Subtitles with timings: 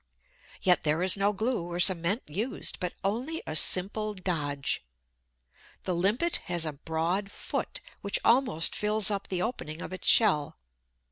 [0.63, 4.83] Yet there is no glue or cement used, but only a simple dodge.
[5.83, 10.57] The Limpet has a broad "foot," which almost fills up the opening of its shell.